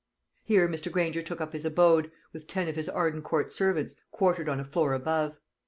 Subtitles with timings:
[0.43, 0.91] Here Mr.
[0.91, 4.65] Granger took up his abode, with ten of his Arden Court servants quartered on a
[4.65, 5.37] floor above.